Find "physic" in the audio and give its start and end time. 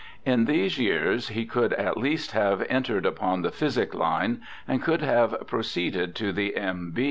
3.51-3.93